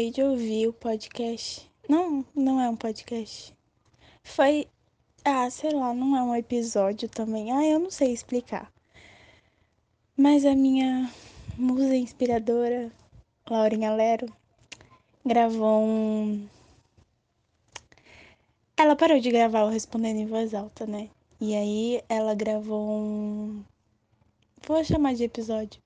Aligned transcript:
acabei 0.00 0.10
de 0.10 0.22
ouvir 0.22 0.66
o 0.66 0.72
podcast. 0.72 1.70
Não, 1.86 2.24
não 2.34 2.58
é 2.58 2.68
um 2.70 2.76
podcast. 2.76 3.54
Foi. 4.22 4.66
Ah, 5.22 5.50
sei 5.50 5.72
lá, 5.72 5.92
não 5.92 6.16
é 6.16 6.22
um 6.22 6.34
episódio 6.34 7.06
também. 7.06 7.52
Ah, 7.52 7.66
eu 7.66 7.78
não 7.78 7.90
sei 7.90 8.10
explicar. 8.10 8.72
Mas 10.16 10.46
a 10.46 10.54
minha 10.54 11.10
musa 11.58 11.94
inspiradora, 11.94 12.90
Laurinha 13.48 13.92
Lero, 13.92 14.34
gravou 15.24 15.82
um. 15.82 16.48
Ela 18.78 18.96
parou 18.96 19.20
de 19.20 19.30
gravar 19.30 19.64
o 19.64 19.68
Respondendo 19.68 20.16
em 20.16 20.26
Voz 20.26 20.54
Alta, 20.54 20.86
né? 20.86 21.10
E 21.38 21.54
aí 21.54 22.02
ela 22.08 22.34
gravou 22.34 22.88
um. 22.90 23.62
Vou 24.66 24.82
chamar 24.82 25.14
de 25.14 25.24
episódio. 25.24 25.82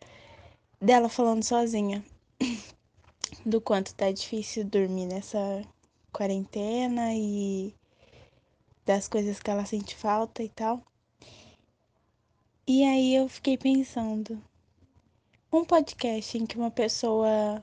Dela 0.80 1.08
falando 1.08 1.42
sozinha 1.42 2.04
do 3.44 3.60
quanto 3.60 3.94
tá 3.94 4.10
difícil 4.10 4.64
dormir 4.64 5.06
nessa 5.06 5.62
quarentena 6.10 7.14
e 7.14 7.74
das 8.86 9.06
coisas 9.06 9.40
que 9.40 9.50
ela 9.50 9.66
sente 9.66 9.94
falta 9.94 10.42
e 10.42 10.48
tal. 10.48 10.82
E 12.66 12.82
aí 12.84 13.14
eu 13.14 13.28
fiquei 13.28 13.58
pensando, 13.58 14.42
um 15.52 15.64
podcast 15.64 16.38
em 16.38 16.46
que 16.46 16.56
uma 16.56 16.70
pessoa 16.70 17.62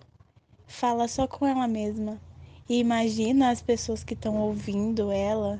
fala 0.67 1.07
só 1.07 1.27
com 1.27 1.45
ela 1.47 1.67
mesma 1.67 2.21
e 2.69 2.77
imagina 2.77 3.49
as 3.49 3.61
pessoas 3.61 4.03
que 4.03 4.13
estão 4.13 4.37
ouvindo 4.37 5.11
ela, 5.11 5.59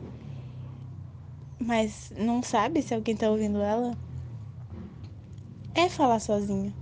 mas 1.60 2.12
não 2.16 2.44
sabe 2.44 2.84
se 2.84 2.94
alguém 2.94 3.16
tá 3.16 3.30
ouvindo 3.30 3.60
ela, 3.62 3.98
é 5.74 5.90
falar 5.90 6.20
sozinho. 6.20 6.74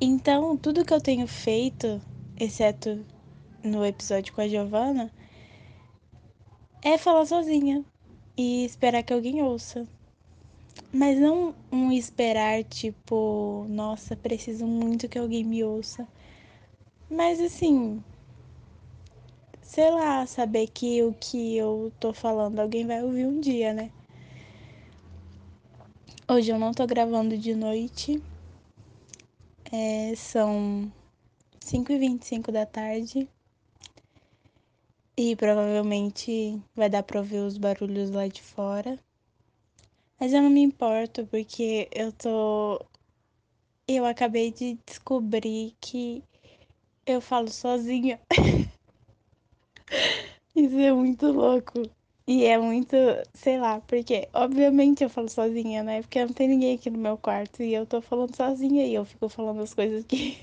Então, 0.00 0.56
tudo 0.56 0.84
que 0.84 0.92
eu 0.92 1.00
tenho 1.00 1.26
feito 1.26 2.02
exceto 2.38 3.04
no 3.62 3.84
episódio 3.84 4.32
com 4.32 4.40
a 4.40 4.48
Giovana, 4.48 5.10
é 6.82 6.96
falar 6.98 7.26
sozinha 7.26 7.84
e 8.36 8.64
esperar 8.64 9.02
que 9.02 9.12
alguém 9.12 9.42
ouça. 9.42 9.86
Mas 10.92 11.18
não 11.18 11.54
um 11.72 11.90
esperar 11.90 12.62
tipo, 12.64 13.66
nossa, 13.68 14.14
preciso 14.14 14.66
muito 14.66 15.08
que 15.08 15.18
alguém 15.18 15.44
me 15.44 15.64
ouça. 15.64 16.06
Mas 17.10 17.40
assim, 17.40 18.02
sei 19.62 19.90
lá, 19.90 20.26
saber 20.26 20.68
que 20.68 21.02
o 21.02 21.12
que 21.12 21.56
eu 21.56 21.92
tô 21.98 22.12
falando 22.12 22.60
alguém 22.60 22.86
vai 22.86 23.02
ouvir 23.02 23.26
um 23.26 23.40
dia, 23.40 23.72
né? 23.72 23.90
Hoje 26.28 26.50
eu 26.50 26.58
não 26.58 26.72
tô 26.72 26.86
gravando 26.86 27.36
de 27.36 27.54
noite. 27.54 28.22
É, 29.72 30.14
são 30.16 30.90
5h25 31.66 32.52
da 32.52 32.64
tarde. 32.64 33.28
E 35.16 35.34
provavelmente 35.34 36.60
vai 36.74 36.88
dar 36.88 37.02
pra 37.02 37.18
ouvir 37.18 37.38
os 37.38 37.58
barulhos 37.58 38.10
lá 38.10 38.28
de 38.28 38.42
fora. 38.42 38.98
Mas 40.20 40.32
eu 40.32 40.42
não 40.42 40.50
me 40.50 40.62
importo 40.62 41.26
porque 41.26 41.88
eu 41.92 42.12
tô. 42.12 42.80
Eu 43.88 44.06
acabei 44.06 44.52
de 44.52 44.78
descobrir 44.86 45.74
que 45.80 46.22
eu 47.06 47.20
falo 47.20 47.50
sozinha. 47.50 48.20
Isso 50.54 50.78
é 50.78 50.92
muito 50.92 51.26
louco. 51.32 51.82
E 52.28 52.44
é 52.44 52.58
muito, 52.58 52.96
sei 53.34 53.58
lá, 53.58 53.80
porque 53.80 54.28
obviamente 54.32 55.04
eu 55.04 55.10
falo 55.10 55.28
sozinha, 55.28 55.82
né? 55.82 56.02
Porque 56.02 56.24
não 56.24 56.32
tem 56.32 56.48
ninguém 56.48 56.74
aqui 56.74 56.90
no 56.90 56.98
meu 56.98 57.16
quarto 57.16 57.62
e 57.62 57.72
eu 57.74 57.86
tô 57.86 58.00
falando 58.00 58.34
sozinha 58.34 58.84
e 58.86 58.94
eu 58.94 59.04
fico 59.04 59.28
falando 59.28 59.62
as 59.62 59.72
coisas 59.72 60.04
que 60.04 60.36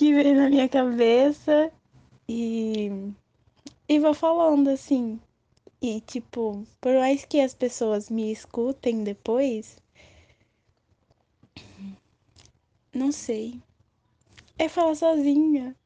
que 0.00 0.14
vem 0.14 0.34
na 0.34 0.48
minha 0.48 0.66
cabeça 0.66 1.70
e, 2.26 2.90
e 3.86 3.98
vou 3.98 4.14
falando 4.14 4.68
assim. 4.68 5.20
E 5.82 6.00
tipo, 6.00 6.66
por 6.80 6.94
mais 6.94 7.26
que 7.26 7.38
as 7.38 7.52
pessoas 7.52 8.08
me 8.08 8.32
escutem 8.32 9.04
depois, 9.04 9.76
não 12.94 13.12
sei. 13.12 13.60
É 14.58 14.70
falar 14.70 14.94
sozinha. 14.94 15.76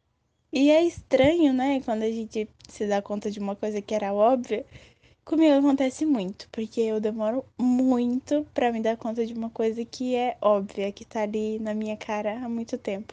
E 0.53 0.71
é 0.71 0.85
estranho, 0.85 1.53
né? 1.53 1.81
Quando 1.81 2.05
a 2.05 2.11
gente 2.11 2.49
se 2.69 2.87
dá 2.87 3.03
conta 3.03 3.29
de 3.33 3.41
uma 3.41 3.57
coisa 3.57 3.83
que 3.83 3.97
era 3.97 4.15
óbvia. 4.15 4.65
Comigo 5.25 5.55
acontece 5.57 6.07
muito, 6.07 6.49
porque 6.53 6.81
eu 6.83 7.01
demoro 7.01 7.45
muito 7.61 8.47
para 8.55 8.71
me 8.71 8.81
dar 8.81 8.97
conta 8.97 9.27
de 9.27 9.35
uma 9.35 9.51
coisa 9.51 9.85
que 9.85 10.15
é 10.15 10.37
óbvia, 10.41 10.93
que 10.93 11.05
tá 11.05 11.23
ali 11.23 11.59
na 11.59 11.75
minha 11.75 11.97
cara 11.97 12.39
há 12.39 12.49
muito 12.49 12.79
tempo. 12.79 13.13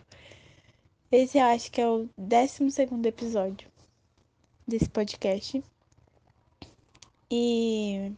Esse 1.12 1.38
eu 1.38 1.44
acho 1.44 1.70
que 1.70 1.82
é 1.82 1.86
o 1.86 2.08
12 2.18 2.64
episódio 3.06 3.70
desse 4.66 4.90
podcast. 4.90 5.62
E 7.30 8.14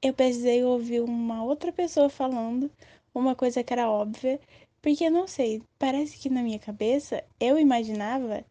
eu 0.00 0.14
precisei 0.14 0.62
ouvir 0.62 1.00
uma 1.00 1.42
outra 1.42 1.72
pessoa 1.72 2.08
falando 2.08 2.70
uma 3.12 3.34
coisa 3.34 3.64
que 3.64 3.72
era 3.72 3.90
óbvia, 3.90 4.38
porque 4.80 5.10
não 5.10 5.26
sei, 5.26 5.64
parece 5.80 6.16
que 6.16 6.30
na 6.30 6.42
minha 6.42 6.60
cabeça 6.60 7.24
eu 7.40 7.58
imaginava 7.58 8.44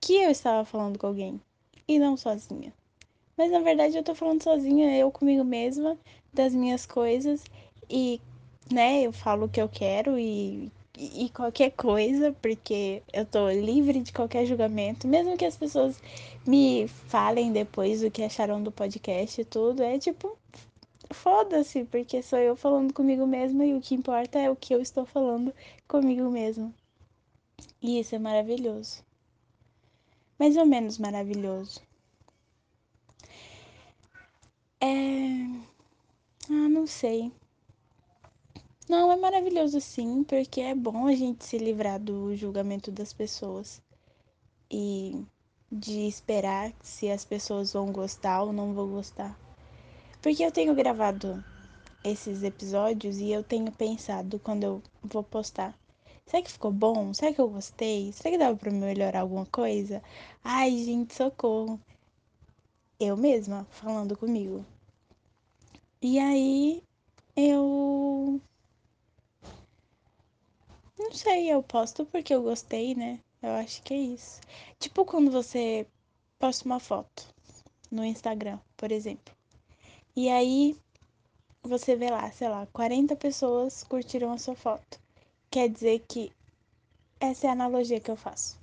que 0.00 0.14
eu 0.14 0.30
estava 0.30 0.64
falando 0.64 0.98
com 0.98 1.08
alguém 1.08 1.38
e 1.86 1.98
não 1.98 2.16
sozinha. 2.16 2.72
Mas 3.36 3.50
na 3.50 3.60
verdade 3.60 3.98
eu 3.98 4.02
tô 4.02 4.14
falando 4.14 4.42
sozinha, 4.42 4.96
eu 4.96 5.12
comigo 5.12 5.44
mesma, 5.44 5.98
das 6.32 6.54
minhas 6.54 6.86
coisas 6.86 7.44
e, 7.90 8.18
né, 8.72 9.02
eu 9.02 9.12
falo 9.12 9.44
o 9.44 9.48
que 9.50 9.60
eu 9.60 9.68
quero 9.68 10.18
e 10.18 10.72
e 10.98 11.28
qualquer 11.30 11.70
coisa, 11.72 12.32
porque 12.40 13.02
eu 13.12 13.24
tô 13.26 13.50
livre 13.50 14.00
de 14.00 14.12
qualquer 14.12 14.46
julgamento, 14.46 15.06
mesmo 15.06 15.36
que 15.36 15.44
as 15.44 15.56
pessoas 15.56 16.00
me 16.46 16.88
falem 16.88 17.52
depois 17.52 18.02
o 18.02 18.10
que 18.10 18.22
acharam 18.22 18.62
do 18.62 18.72
podcast 18.72 19.40
e 19.40 19.44
tudo, 19.44 19.82
é 19.82 19.98
tipo, 19.98 20.38
foda-se, 21.10 21.84
porque 21.84 22.22
sou 22.22 22.38
eu 22.38 22.56
falando 22.56 22.92
comigo 22.92 23.26
mesma 23.26 23.64
e 23.64 23.74
o 23.74 23.80
que 23.80 23.94
importa 23.94 24.38
é 24.38 24.50
o 24.50 24.56
que 24.56 24.74
eu 24.74 24.80
estou 24.80 25.04
falando 25.04 25.52
comigo 25.86 26.30
mesma. 26.30 26.72
E 27.82 28.00
isso 28.00 28.14
é 28.14 28.18
maravilhoso. 28.18 29.04
Mais 30.38 30.56
ou 30.56 30.66
menos 30.66 30.98
maravilhoso. 30.98 31.80
É. 34.80 34.86
Ah, 36.50 36.68
não 36.68 36.86
sei. 36.86 37.32
Não, 38.88 39.10
é 39.10 39.16
maravilhoso 39.16 39.80
sim, 39.80 40.22
porque 40.22 40.60
é 40.60 40.72
bom 40.74 41.06
a 41.08 41.14
gente 41.14 41.44
se 41.44 41.58
livrar 41.58 41.98
do 41.98 42.36
julgamento 42.36 42.92
das 42.92 43.12
pessoas 43.12 43.82
e 44.70 45.24
de 45.70 46.06
esperar 46.06 46.72
se 46.82 47.10
as 47.10 47.24
pessoas 47.24 47.72
vão 47.72 47.90
gostar 47.90 48.42
ou 48.42 48.52
não 48.52 48.72
vão 48.74 48.88
gostar. 48.88 49.36
Porque 50.22 50.44
eu 50.44 50.52
tenho 50.52 50.72
gravado 50.74 51.42
esses 52.04 52.44
episódios 52.44 53.18
e 53.18 53.32
eu 53.32 53.42
tenho 53.42 53.72
pensado 53.72 54.38
quando 54.38 54.62
eu 54.62 54.82
vou 55.02 55.24
postar. 55.24 55.74
Será 56.24 56.40
que 56.42 56.52
ficou 56.52 56.70
bom? 56.70 57.12
Será 57.12 57.32
que 57.32 57.40
eu 57.40 57.48
gostei? 57.48 58.12
Será 58.12 58.30
que 58.30 58.38
dava 58.38 58.56
pra 58.56 58.70
melhorar 58.70 59.20
alguma 59.22 59.46
coisa? 59.46 60.00
Ai, 60.44 60.70
gente, 60.78 61.12
socorro. 61.12 61.80
Eu 63.00 63.16
mesma 63.16 63.66
falando 63.70 64.16
comigo. 64.16 64.64
E 66.00 66.18
aí 66.18 66.82
eu 67.36 68.40
não 70.98 71.12
sei, 71.12 71.50
eu 71.52 71.62
posto 71.62 72.04
porque 72.06 72.34
eu 72.34 72.42
gostei, 72.42 72.94
né? 72.94 73.20
Eu 73.42 73.50
acho 73.50 73.82
que 73.82 73.94
é 73.94 73.98
isso. 73.98 74.40
Tipo 74.78 75.04
quando 75.04 75.30
você 75.30 75.86
posta 76.38 76.64
uma 76.64 76.80
foto 76.80 77.28
no 77.90 78.04
Instagram, 78.04 78.58
por 78.76 78.90
exemplo. 78.90 79.34
E 80.14 80.28
aí 80.30 80.76
você 81.62 81.96
vê 81.96 82.10
lá, 82.10 82.30
sei 82.30 82.48
lá, 82.48 82.66
40 82.72 83.16
pessoas 83.16 83.84
curtiram 83.84 84.32
a 84.32 84.38
sua 84.38 84.54
foto. 84.54 85.00
Quer 85.50 85.68
dizer 85.68 86.04
que 86.08 86.32
essa 87.20 87.46
é 87.46 87.50
a 87.50 87.52
analogia 87.52 88.00
que 88.00 88.10
eu 88.10 88.16
faço. 88.16 88.58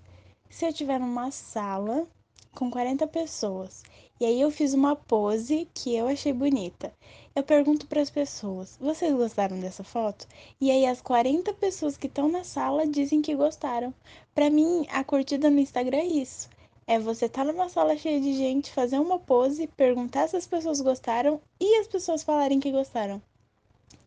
Se 0.49 0.65
eu 0.65 0.73
tiver 0.73 0.99
numa 0.99 1.31
sala 1.31 2.07
com 2.53 2.71
40 2.71 3.05
pessoas 3.07 3.83
e 4.23 4.25
aí 4.25 4.39
eu 4.39 4.51
fiz 4.51 4.73
uma 4.73 4.95
pose 4.95 5.67
que 5.73 5.93
eu 5.95 6.07
achei 6.07 6.31
bonita. 6.31 6.93
Eu 7.35 7.43
pergunto 7.43 7.87
para 7.87 7.99
as 8.01 8.09
pessoas: 8.09 8.77
"Vocês 8.79 9.13
gostaram 9.13 9.59
dessa 9.59 9.83
foto?" 9.83 10.27
E 10.61 10.71
aí 10.71 10.85
as 10.85 11.01
40 11.01 11.53
pessoas 11.55 11.97
que 11.97 12.07
estão 12.07 12.29
na 12.29 12.43
sala 12.45 12.87
dizem 12.87 13.21
que 13.21 13.35
gostaram. 13.35 13.93
Para 14.33 14.49
mim, 14.49 14.85
a 14.89 15.03
curtida 15.03 15.49
no 15.49 15.59
Instagram 15.59 15.97
é 15.97 16.05
isso. 16.05 16.49
É 16.87 16.99
você 16.99 17.25
estar 17.25 17.43
tá 17.43 17.51
numa 17.51 17.67
sala 17.67 17.97
cheia 17.97 18.21
de 18.21 18.33
gente, 18.33 18.71
fazer 18.71 18.99
uma 18.99 19.19
pose, 19.19 19.67
perguntar 19.67 20.29
se 20.29 20.37
as 20.37 20.47
pessoas 20.47 20.79
gostaram 20.79 21.41
e 21.59 21.79
as 21.79 21.87
pessoas 21.87 22.23
falarem 22.23 22.59
que 22.61 22.71
gostaram. 22.71 23.21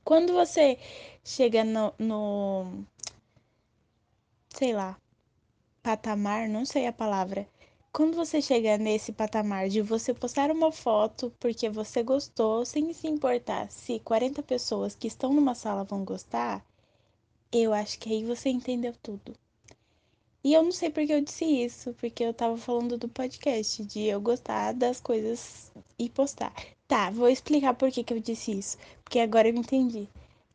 Quando 0.05 0.33
você 0.33 0.79
chega 1.25 1.63
no, 1.65 1.93
no 1.99 2.85
sei 4.51 4.73
lá, 4.73 4.97
patamar, 5.83 6.49
não 6.49 6.65
sei 6.65 6.87
a 6.87 6.93
palavra, 6.93 7.47
quando 7.97 8.15
você 8.15 8.43
chega 8.43 8.77
nesse 8.77 9.11
patamar 9.11 9.71
de 9.71 9.81
você 9.81 10.13
postar 10.13 10.51
uma 10.51 10.71
foto 10.71 11.33
porque 11.41 11.71
você 11.71 12.03
gostou, 12.03 12.63
sem 12.63 12.93
se 12.93 13.09
importar 13.09 13.71
se 13.71 13.99
40 14.01 14.43
pessoas 14.43 14.95
que 14.95 15.07
estão 15.07 15.33
numa 15.33 15.55
sala 15.55 15.83
vão 15.83 16.05
gostar, 16.05 16.63
Eu 17.51 17.73
acho 17.73 17.99
que 17.99 18.11
aí 18.13 18.23
você 18.23 18.51
entendeu 18.51 18.93
tudo. 19.03 19.35
E 20.45 20.53
eu 20.53 20.63
não 20.63 20.73
sei 20.73 20.91
porque 20.91 21.11
eu 21.11 21.23
disse 21.23 21.47
isso, 21.47 21.95
porque 21.95 22.23
eu 22.23 22.35
tava 22.35 22.59
falando 22.59 22.99
do 22.99 23.09
podcast, 23.09 23.83
de 23.87 24.03
eu 24.05 24.21
gostar 24.21 24.75
das 24.75 25.01
coisas 25.01 25.73
e 25.99 26.11
postar. 26.11 26.53
Tá, 26.87 27.09
vou 27.11 27.31
explicar 27.31 27.73
por 27.73 27.91
que, 27.91 28.05
que 28.05 28.13
eu 28.13 28.21
disse 28.21 28.53
isso, 28.59 28.77
porque 29.03 29.21
agora 29.21 29.49
eu 29.49 29.55
entendi. 29.55 30.07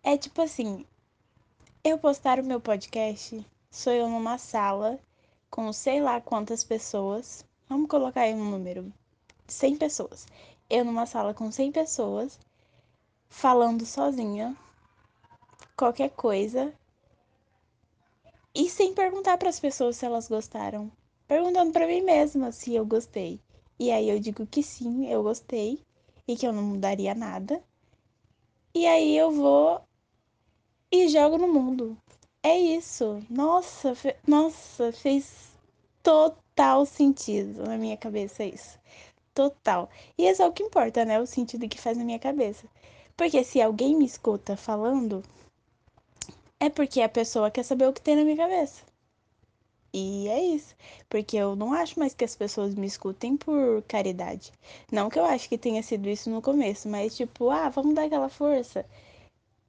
É 0.04 0.16
tipo 0.16 0.44
assim, 0.44 0.86
eu 1.84 1.98
postar 1.98 2.40
o 2.40 2.44
meu 2.44 2.62
podcast, 2.62 3.44
sou 3.72 3.94
eu 3.94 4.08
numa 4.08 4.38
sala 4.38 5.00
com 5.52 5.72
sei 5.74 6.02
lá 6.02 6.22
quantas 6.22 6.64
pessoas. 6.64 7.46
Vamos 7.70 7.90
colocar 7.90 8.22
aí 8.22 8.34
um 8.34 8.50
número: 8.50 8.92
100 9.48 9.76
pessoas. 9.76 10.26
Eu 10.70 10.86
numa 10.86 11.06
sala 11.06 11.34
com 11.34 11.52
100 11.52 11.74
pessoas, 11.74 12.40
falando 13.30 13.86
sozinha, 13.86 14.56
qualquer 15.76 16.10
coisa, 16.12 16.74
e 18.56 18.70
sem 18.70 18.94
perguntar 18.94 19.38
para 19.38 19.50
as 19.50 19.60
pessoas 19.60 19.98
se 19.98 20.06
elas 20.06 20.28
gostaram. 20.28 20.92
Perguntando 21.28 21.72
para 21.72 21.88
mim 21.88 22.02
mesma 22.02 22.52
se 22.52 22.74
eu 22.74 22.86
gostei. 22.86 23.40
E 23.78 23.92
aí 23.92 24.10
eu 24.10 24.20
digo 24.20 24.46
que 24.46 24.64
sim, 24.64 25.08
eu 25.08 25.24
gostei 25.24 25.80
e 26.28 26.36
que 26.36 26.48
eu 26.48 26.54
não 26.54 26.64
mudaria 26.64 27.14
nada. 27.14 27.62
E 28.74 28.86
aí 28.86 29.18
eu 29.18 29.32
vou 29.32 29.82
e 30.92 31.08
jogo 31.08 31.38
no 31.38 31.48
mundo. 31.48 31.98
É 32.44 32.58
isso. 32.58 33.20
Nossa, 33.30 33.96
fe... 33.96 34.16
nossa, 34.28 34.92
fez 34.92 35.52
total 36.04 36.86
sentido 36.86 37.64
na 37.64 37.78
minha 37.78 37.98
cabeça 37.98 38.44
isso. 38.44 38.80
Total. 39.34 39.90
E 40.18 40.26
esse 40.26 40.42
é 40.42 40.48
o 40.48 40.52
que 40.52 40.64
importa, 40.64 41.06
né? 41.06 41.20
O 41.20 41.26
sentido 41.28 41.68
que 41.70 41.80
faz 41.80 41.98
na 41.98 42.04
minha 42.04 42.20
cabeça. 42.20 42.68
Porque 43.16 43.44
se 43.44 43.62
alguém 43.62 43.96
me 43.96 44.06
escuta 44.06 44.58
falando, 44.58 45.24
é 46.60 46.70
porque 46.70 47.02
a 47.02 47.10
pessoa 47.10 47.52
quer 47.52 47.64
saber 47.64 47.88
o 47.88 47.94
que 47.94 48.02
tem 48.02 48.16
na 48.16 48.24
minha 48.24 48.38
cabeça. 48.38 48.84
E 49.94 50.28
é 50.28 50.42
isso. 50.44 50.76
Porque 51.10 51.38
eu 51.38 51.56
não 51.56 51.74
acho 51.74 52.00
mais 52.00 52.14
que 52.14 52.24
as 52.26 52.36
pessoas 52.36 52.74
me 52.76 52.88
escutem 52.88 53.38
por 53.38 53.82
caridade. 53.88 54.52
Não 54.92 55.10
que 55.10 55.20
eu 55.20 55.26
acho 55.26 55.48
que 55.50 55.58
tenha 55.58 55.84
sido 55.84 56.10
isso 56.10 56.30
no 56.30 56.42
começo, 56.42 56.88
mas 56.90 57.16
tipo, 57.16 57.50
ah, 57.50 57.70
vamos 57.70 57.94
dar 57.96 58.06
aquela 58.06 58.30
força. 58.30 58.86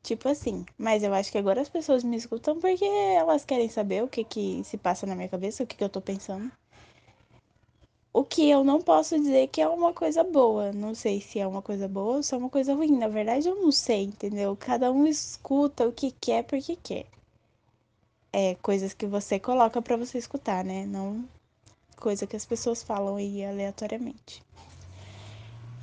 Tipo 0.03 0.29
assim. 0.29 0.67
Mas 0.77 1.03
eu 1.03 1.15
acho 1.15 1.31
que 1.31 1.39
agora 1.39 1.61
as 1.61 1.69
pessoas 1.69 2.03
me 2.05 2.17
escutam 2.17 2.59
porque 2.59 2.85
elas 2.85 3.45
querem 3.45 3.69
saber 3.69 4.03
o 4.03 4.09
que 4.09 4.25
que 4.25 4.63
se 4.65 4.77
passa 4.77 5.07
na 5.07 5.15
minha 5.15 5.29
cabeça, 5.29 5.63
o 5.63 5.67
que 5.67 5.77
que 5.77 5.85
eu 5.85 5.89
tô 5.89 6.01
pensando. 6.01 6.51
O 8.13 8.25
que 8.25 8.51
eu 8.51 8.63
não 8.63 8.81
posso 8.81 9.19
dizer 9.19 9.49
que 9.49 9.61
é 9.61 9.69
uma 9.69 9.93
coisa 9.93 10.23
boa. 10.23 10.73
Não 10.73 10.95
sei 10.95 11.21
se 11.21 11.39
é 11.39 11.47
uma 11.47 11.63
coisa 11.63 11.89
boa 11.89 12.17
ou 12.17 12.23
se 12.23 12.35
é 12.35 12.39
uma 12.39 12.51
coisa 12.51 12.75
ruim. 12.75 12.99
Na 12.99 13.09
verdade, 13.09 13.49
eu 13.49 13.57
não 13.57 13.73
sei, 13.73 14.05
entendeu? 14.05 14.57
Cada 14.57 14.93
um 14.93 15.07
escuta 15.07 15.89
o 15.89 15.93
que 15.93 16.11
quer 16.11 16.45
porque 16.45 16.77
quer. 16.77 17.07
É 18.33 18.55
coisas 18.57 18.93
que 18.95 19.07
você 19.07 19.39
coloca 19.39 19.81
para 19.81 19.97
você 19.97 20.19
escutar, 20.19 20.65
né? 20.65 20.87
Não 20.87 21.25
coisa 22.03 22.27
que 22.27 22.35
as 22.35 22.45
pessoas 22.45 22.83
falam 22.83 23.15
aí 23.17 23.45
aleatoriamente. 23.45 24.43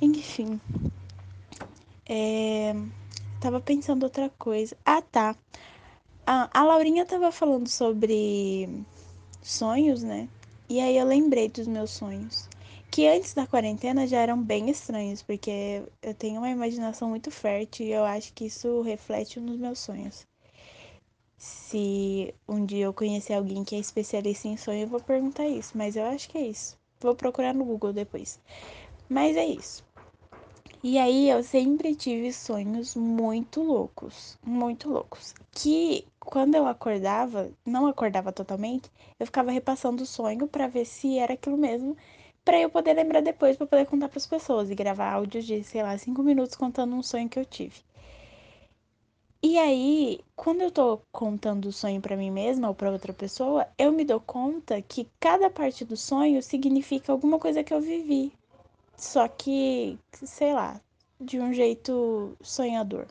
Enfim. 0.02 0.60
É... 2.06 2.74
Tava 3.40 3.58
pensando 3.58 4.02
outra 4.02 4.28
coisa. 4.38 4.76
Ah, 4.84 5.00
tá. 5.00 5.34
A, 6.26 6.62
Laurinha 6.62 7.06
tava 7.06 7.32
falando 7.32 7.68
sobre 7.68 8.68
sonhos, 9.42 10.02
né? 10.02 10.28
E 10.68 10.78
aí 10.78 10.96
eu 10.96 11.06
lembrei 11.06 11.48
dos 11.48 11.66
meus 11.66 11.90
sonhos. 11.90 12.48
Que 12.90 13.08
antes 13.08 13.32
da 13.32 13.46
quarentena 13.46 14.06
já 14.06 14.18
eram 14.18 14.42
bem 14.42 14.68
estranhos, 14.68 15.22
porque 15.22 15.82
eu 16.02 16.14
tenho 16.14 16.38
uma 16.40 16.50
imaginação 16.50 17.08
muito 17.08 17.30
fértil 17.30 17.86
e 17.86 17.92
eu 17.92 18.04
acho 18.04 18.32
que 18.34 18.44
isso 18.44 18.82
reflete 18.82 19.40
nos 19.40 19.56
meus 19.58 19.78
sonhos. 19.78 20.26
Se 21.38 22.34
um 22.46 22.66
dia 22.66 22.84
eu 22.84 22.92
conhecer 22.92 23.32
alguém 23.32 23.64
que 23.64 23.74
é 23.74 23.78
especialista 23.78 24.48
em 24.48 24.56
sonho, 24.58 24.82
eu 24.82 24.88
vou 24.88 25.00
perguntar 25.00 25.46
isso, 25.46 25.72
mas 25.78 25.96
eu 25.96 26.04
acho 26.04 26.28
que 26.28 26.36
é 26.36 26.42
isso. 26.42 26.78
Vou 27.00 27.14
procurar 27.14 27.54
no 27.54 27.64
Google 27.64 27.94
depois. 27.94 28.38
Mas 29.08 29.36
é 29.36 29.46
isso. 29.46 29.82
E 30.82 30.98
aí 30.98 31.28
eu 31.30 31.42
sempre 31.42 31.94
tive 31.94 32.32
sonhos 32.32 32.94
muito 32.94 33.62
loucos, 33.62 34.38
muito 34.42 34.88
loucos. 34.90 35.34
Que 35.52 36.06
quando 36.18 36.54
eu 36.54 36.66
acordava, 36.66 37.50
não 37.66 37.86
acordava 37.86 38.32
totalmente, 38.32 38.90
eu 39.18 39.26
ficava 39.26 39.50
repassando 39.50 40.02
o 40.02 40.06
sonho 40.06 40.48
para 40.48 40.68
ver 40.68 40.84
se 40.84 41.18
era 41.18 41.34
aquilo 41.34 41.56
mesmo, 41.56 41.96
para 42.44 42.58
eu 42.58 42.70
poder 42.70 42.94
lembrar 42.94 43.20
depois, 43.22 43.56
para 43.56 43.66
poder 43.66 43.86
contar 43.86 44.08
para 44.08 44.18
as 44.18 44.26
pessoas 44.26 44.70
e 44.70 44.74
gravar 44.74 45.12
áudios 45.12 45.44
de, 45.46 45.62
sei 45.64 45.82
lá, 45.82 45.96
cinco 45.98 46.22
minutos 46.22 46.56
contando 46.56 46.94
um 46.94 47.02
sonho 47.02 47.28
que 47.28 47.38
eu 47.38 47.44
tive. 47.44 47.82
E 49.42 49.58
aí, 49.58 50.20
quando 50.34 50.62
eu 50.62 50.70
tô 50.70 51.00
contando 51.12 51.66
o 51.66 51.72
sonho 51.72 52.00
para 52.00 52.16
mim 52.16 52.30
mesma 52.30 52.68
ou 52.68 52.74
para 52.74 52.90
outra 52.90 53.12
pessoa, 53.12 53.66
eu 53.78 53.92
me 53.92 54.04
dou 54.04 54.20
conta 54.20 54.80
que 54.82 55.08
cada 55.18 55.50
parte 55.50 55.84
do 55.84 55.96
sonho 55.96 56.42
significa 56.42 57.12
alguma 57.12 57.38
coisa 57.38 57.62
que 57.64 57.72
eu 57.74 57.80
vivi. 57.82 58.32
Só 59.00 59.26
que, 59.26 59.98
sei 60.12 60.52
lá, 60.52 60.78
de 61.18 61.40
um 61.40 61.54
jeito 61.54 62.36
sonhador. 62.42 63.06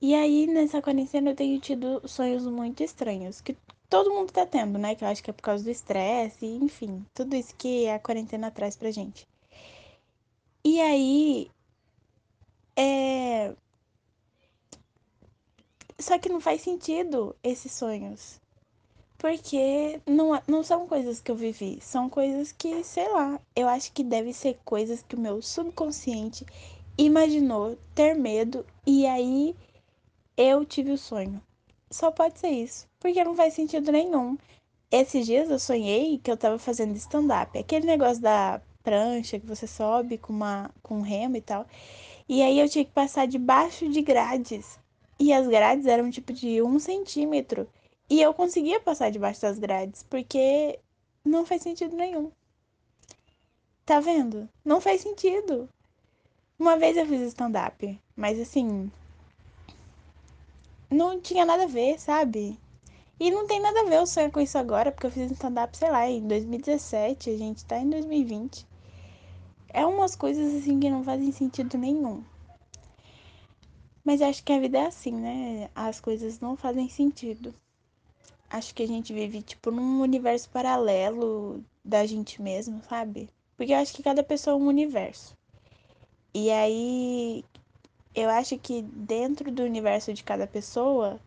E 0.00 0.14
aí, 0.14 0.46
nessa 0.46 0.82
quarentena, 0.82 1.30
eu 1.30 1.34
tenho 1.34 1.58
tido 1.58 2.06
sonhos 2.06 2.44
muito 2.44 2.82
estranhos, 2.82 3.40
que 3.40 3.56
todo 3.88 4.10
mundo 4.12 4.30
tá 4.30 4.44
tendo, 4.44 4.78
né? 4.78 4.94
Que 4.94 5.04
eu 5.04 5.08
acho 5.08 5.22
que 5.24 5.30
é 5.30 5.32
por 5.32 5.42
causa 5.42 5.64
do 5.64 5.70
estresse, 5.70 6.44
enfim, 6.44 7.04
tudo 7.14 7.34
isso 7.34 7.54
que 7.56 7.88
a 7.88 7.98
quarentena 7.98 8.50
traz 8.50 8.76
pra 8.76 8.90
gente. 8.90 9.26
E 10.62 10.80
aí, 10.82 11.50
é. 12.76 13.56
Só 15.98 16.18
que 16.18 16.28
não 16.28 16.40
faz 16.42 16.60
sentido 16.60 17.34
esses 17.42 17.72
sonhos. 17.72 18.38
Porque 19.18 20.00
não, 20.06 20.40
não 20.46 20.62
são 20.62 20.86
coisas 20.86 21.20
que 21.20 21.30
eu 21.30 21.34
vivi, 21.34 21.80
são 21.82 22.08
coisas 22.08 22.52
que, 22.52 22.84
sei 22.84 23.08
lá, 23.08 23.40
eu 23.54 23.68
acho 23.68 23.92
que 23.92 24.04
deve 24.04 24.32
ser 24.32 24.58
coisas 24.64 25.02
que 25.02 25.16
o 25.16 25.20
meu 25.20 25.42
subconsciente 25.42 26.46
imaginou 26.96 27.76
ter 27.96 28.14
medo 28.14 28.64
e 28.86 29.06
aí 29.06 29.56
eu 30.36 30.64
tive 30.64 30.92
o 30.92 30.98
sonho. 30.98 31.42
Só 31.90 32.12
pode 32.12 32.38
ser 32.38 32.50
isso, 32.50 32.86
porque 33.00 33.24
não 33.24 33.34
faz 33.34 33.54
sentido 33.54 33.90
nenhum. 33.90 34.38
Esses 34.90 35.26
dias 35.26 35.50
eu 35.50 35.58
sonhei 35.58 36.18
que 36.18 36.30
eu 36.30 36.36
tava 36.36 36.58
fazendo 36.58 36.96
stand-up, 36.96 37.58
aquele 37.58 37.86
negócio 37.86 38.22
da 38.22 38.60
prancha 38.84 39.38
que 39.38 39.46
você 39.46 39.66
sobe 39.66 40.16
com 40.16 40.32
uma 40.32 40.70
com 40.82 40.98
um 40.98 41.02
remo 41.02 41.36
e 41.36 41.40
tal. 41.40 41.66
E 42.28 42.40
aí 42.42 42.60
eu 42.60 42.68
tinha 42.68 42.84
que 42.84 42.92
passar 42.92 43.26
debaixo 43.26 43.88
de 43.88 44.00
grades. 44.00 44.78
E 45.18 45.32
as 45.32 45.46
grades 45.48 45.86
eram 45.86 46.10
tipo 46.10 46.32
de 46.32 46.62
um 46.62 46.78
centímetro. 46.78 47.68
E 48.10 48.22
eu 48.22 48.32
conseguia 48.32 48.80
passar 48.80 49.10
debaixo 49.10 49.42
das 49.42 49.58
grades, 49.58 50.02
porque 50.02 50.80
não 51.22 51.44
faz 51.44 51.60
sentido 51.60 51.94
nenhum. 51.94 52.32
Tá 53.84 54.00
vendo? 54.00 54.48
Não 54.64 54.80
faz 54.80 55.02
sentido. 55.02 55.68
Uma 56.58 56.78
vez 56.78 56.96
eu 56.96 57.06
fiz 57.06 57.20
stand-up, 57.20 58.00
mas 58.16 58.40
assim. 58.40 58.90
Não 60.90 61.20
tinha 61.20 61.44
nada 61.44 61.64
a 61.64 61.66
ver, 61.66 62.00
sabe? 62.00 62.58
E 63.20 63.30
não 63.30 63.46
tem 63.46 63.60
nada 63.60 63.80
a 63.82 63.84
ver 63.84 64.00
o 64.00 64.06
sonho 64.06 64.32
com 64.32 64.40
isso 64.40 64.56
agora, 64.56 64.90
porque 64.90 65.06
eu 65.06 65.10
fiz 65.10 65.30
stand-up, 65.30 65.76
sei 65.76 65.90
lá, 65.90 66.08
em 66.08 66.26
2017, 66.26 67.28
a 67.28 67.36
gente 67.36 67.64
tá 67.66 67.78
em 67.78 67.90
2020. 67.90 68.66
É 69.68 69.84
umas 69.84 70.16
coisas 70.16 70.54
assim 70.54 70.80
que 70.80 70.88
não 70.88 71.04
fazem 71.04 71.30
sentido 71.30 71.76
nenhum. 71.76 72.24
Mas 74.02 74.22
acho 74.22 74.42
que 74.42 74.52
a 74.52 74.60
vida 74.60 74.78
é 74.78 74.86
assim, 74.86 75.12
né? 75.12 75.68
As 75.74 76.00
coisas 76.00 76.40
não 76.40 76.56
fazem 76.56 76.88
sentido 76.88 77.54
acho 78.50 78.74
que 78.74 78.82
a 78.82 78.86
gente 78.86 79.12
vive, 79.12 79.42
tipo, 79.42 79.70
num 79.70 80.00
universo 80.00 80.48
paralelo 80.50 81.64
da 81.84 82.06
gente 82.06 82.40
mesmo, 82.42 82.82
sabe? 82.88 83.28
Porque 83.56 83.72
eu 83.72 83.78
acho 83.78 83.92
que 83.94 84.02
cada 84.02 84.22
pessoa 84.22 84.54
é 84.54 84.58
um 84.58 84.66
universo. 84.66 85.34
E 86.34 86.50
aí, 86.50 87.44
eu 88.14 88.30
acho 88.30 88.58
que 88.58 88.82
dentro 88.82 89.50
do 89.50 89.62
universo 89.62 90.12
de 90.12 90.24
cada 90.24 90.46
pessoa 90.46 91.20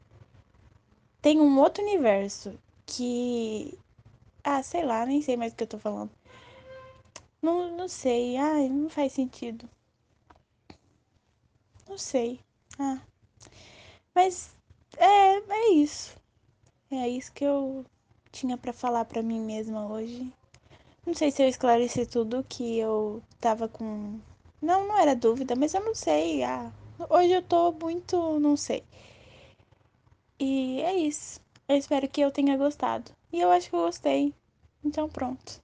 tem 1.22 1.40
um 1.40 1.60
outro 1.60 1.84
universo 1.84 2.58
que. 2.86 3.78
Ah, 4.44 4.64
sei 4.64 4.84
lá, 4.86 5.06
nem 5.06 5.22
sei 5.22 5.38
mais 5.38 5.54
o 5.54 5.56
que 5.56 5.64
eu 5.64 5.68
tô 5.68 5.80
falando. 5.80 6.12
Não, 7.42 7.76
não 7.78 7.88
sei. 7.88 8.38
Ai, 8.38 8.70
não 8.70 8.90
faz 8.90 9.14
sentido. 9.14 9.70
Não 11.88 11.98
sei. 11.98 12.40
Ah. 12.80 13.02
Mas 14.16 14.56
é, 14.98 15.38
é 15.38 15.74
isso. 15.74 16.21
É 16.92 17.08
isso 17.10 17.32
que 17.34 17.44
eu 17.44 17.84
tinha 18.32 18.56
para 18.56 18.72
falar 18.72 19.06
para 19.06 19.24
mim 19.24 19.40
mesma 19.40 19.88
hoje. 19.88 20.32
Não 21.06 21.14
sei 21.14 21.32
se 21.32 21.44
eu 21.44 21.50
esclareci 21.50 22.06
tudo 22.06 22.46
que 22.50 22.78
eu 22.80 23.24
tava 23.40 23.68
com. 23.68 24.20
Não, 24.62 24.88
não 24.88 24.98
era 25.00 25.16
dúvida, 25.16 25.56
mas 25.56 25.74
eu 25.74 25.84
não 25.84 25.96
sei. 25.96 26.44
Ah, 26.44 26.72
hoje 27.10 27.34
eu 27.34 27.42
tô 27.44 27.72
muito. 27.74 28.40
Não 28.40 28.58
sei. 28.58 28.84
E 30.38 30.82
é 30.82 30.94
isso. 30.94 31.40
Eu 31.70 31.78
espero 31.78 32.10
que 32.10 32.20
eu 32.20 32.32
tenha 32.32 32.58
gostado. 32.58 33.12
E 33.32 33.40
eu 33.40 33.50
acho 33.50 33.70
que 33.70 33.76
eu 33.78 33.86
gostei. 33.86 34.34
Então 34.84 35.08
pronto. 35.08 35.62